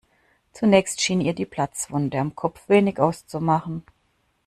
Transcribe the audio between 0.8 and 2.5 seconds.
schien ihr die Platzwunde am